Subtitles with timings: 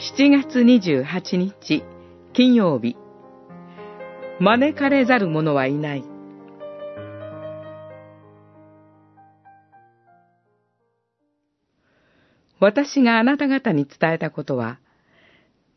[0.00, 1.82] 7月28日
[2.32, 2.96] 金曜日
[4.38, 6.04] 招かれざる者はいない
[12.60, 14.78] 私があなた方に伝えたことは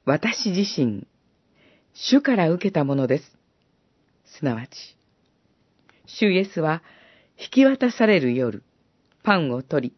[0.05, 1.08] 私自身
[1.95, 3.23] 主から受けたものです。
[4.38, 4.98] すなわち、
[6.05, 6.84] 主イエスは
[7.40, 8.62] 引き渡される夜、
[9.23, 9.95] パンを取り、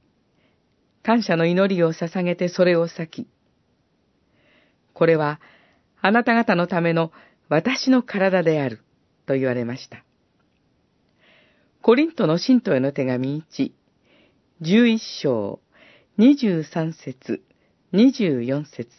[1.04, 3.28] 感謝の祈りを捧げてそれを裂き、
[4.94, 5.40] これは
[6.02, 7.12] あなた方のための
[7.50, 8.82] 私の体である、
[9.26, 10.04] と言われました。
[11.82, 13.72] コリントの信徒への手紙1、
[14.62, 15.60] 11章、
[16.18, 17.42] 23節、
[17.94, 18.90] 24節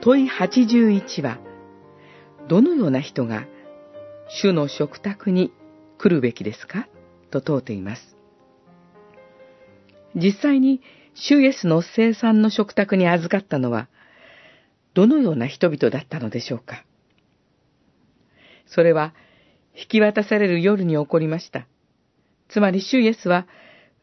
[0.00, 1.38] 問い81は、
[2.48, 3.46] どのような人が
[4.28, 5.52] 主の食卓に
[5.98, 6.88] 来るべきですか？
[7.30, 8.16] と問うています。
[10.14, 10.80] 実際に
[11.14, 13.88] 主イエスの生産の食卓に預かったのは、
[14.94, 16.84] どのような人々だったのでしょうか？
[18.66, 19.14] それは、
[19.74, 21.66] 引き渡される夜に起こりました。
[22.48, 23.46] つまり主イエスは、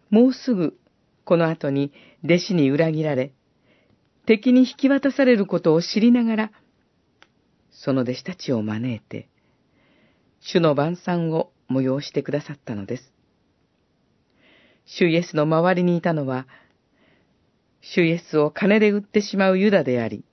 [0.10, 0.78] もうすぐ
[1.26, 1.92] この後に
[2.24, 3.34] 弟子に裏切られ、
[4.26, 6.52] 敵に引き渡されることを知りながら、
[7.72, 9.28] その弟子たちを招いて、
[10.40, 13.14] 主の晩餐を催してくださったのです。
[14.98, 16.48] 主イエスの周りにいたのは、
[17.82, 20.24] 主イエスを金で売ってしまうユダであり、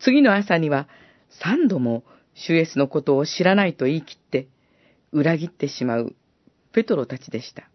[0.00, 0.88] 次の朝には
[1.30, 4.48] 三度も主イエスのことを知らないと言い切って、
[5.12, 6.14] 裏切ってしまう
[6.72, 7.68] ペトロたちでした。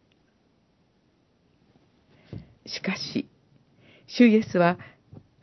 [2.66, 3.30] しかし、
[4.08, 4.78] 主イエスは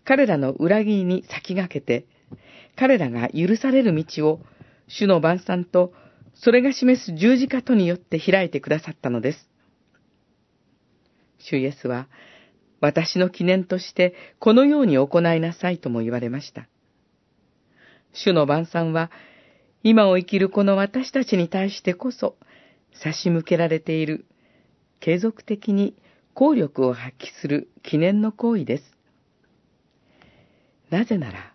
[0.05, 2.07] 彼らの裏切りに先駆けて、
[2.77, 4.41] 彼らが許される道を
[4.87, 5.93] 主の晩餐と
[6.35, 9.50] それが示す十字架とによって開いてくださったのです。
[11.51, 12.09] 主イエスは、
[12.81, 16.69] 私の記念としてこのように行いなさいとも言われました。
[18.13, 19.11] 主の晩餐は、
[19.83, 22.37] 今を生きるこの私たちに対してこそ
[23.03, 24.27] 差し向けられている
[25.01, 25.95] 継続的に
[26.35, 28.85] 効力を発揮する記念の行為です。
[30.91, 31.53] なぜなら、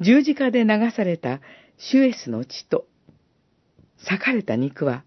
[0.00, 1.40] 十字架で流された
[1.78, 2.86] シュエスの血と、
[4.02, 5.04] 裂かれた肉は、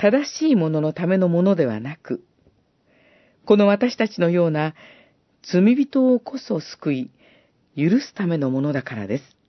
[0.00, 2.24] 正しいもののためのものではなく、
[3.44, 4.74] この私たちのような
[5.42, 7.10] 罪人をこそ救い、
[7.76, 9.39] 許すためのものだからです。